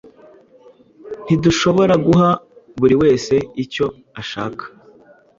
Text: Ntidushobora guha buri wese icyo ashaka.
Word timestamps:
Ntidushobora 1.25 1.93
guha 2.05 2.29
buri 2.79 2.95
wese 3.01 3.35
icyo 3.63 3.85
ashaka. 4.21 4.63